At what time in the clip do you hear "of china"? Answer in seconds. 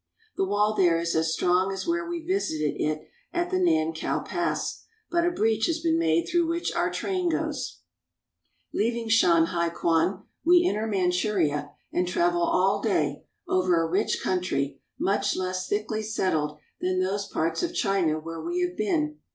17.61-18.17